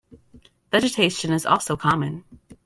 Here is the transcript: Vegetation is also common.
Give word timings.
Vegetation 0.71 1.31
is 1.31 1.45
also 1.45 1.77
common. 1.77 2.23